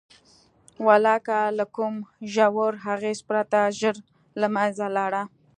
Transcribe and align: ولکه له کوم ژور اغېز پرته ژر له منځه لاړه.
ولکه 0.85 1.37
له 1.57 1.65
کوم 1.75 1.95
ژور 2.33 2.73
اغېز 2.93 3.19
پرته 3.29 3.59
ژر 3.79 3.95
له 4.39 4.47
منځه 4.55 4.85
لاړه. 4.97 5.21